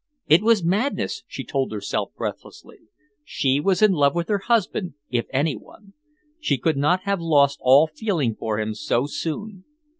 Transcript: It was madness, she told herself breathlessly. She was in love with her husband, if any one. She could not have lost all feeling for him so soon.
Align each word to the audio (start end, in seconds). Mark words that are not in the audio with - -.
It 0.25 0.41
was 0.41 0.63
madness, 0.63 1.21
she 1.27 1.43
told 1.43 1.71
herself 1.71 2.11
breathlessly. 2.17 2.79
She 3.23 3.59
was 3.59 3.83
in 3.83 3.91
love 3.91 4.15
with 4.15 4.29
her 4.29 4.39
husband, 4.39 4.95
if 5.11 5.27
any 5.31 5.55
one. 5.55 5.93
She 6.39 6.57
could 6.57 6.75
not 6.75 7.01
have 7.03 7.21
lost 7.21 7.59
all 7.61 7.85
feeling 7.85 8.33
for 8.33 8.59
him 8.59 8.73
so 8.73 9.05
soon. 9.05 9.63